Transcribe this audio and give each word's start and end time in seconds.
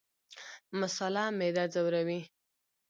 مساله 0.79 1.25
معده 1.39 1.63
ځوروي 1.73 2.19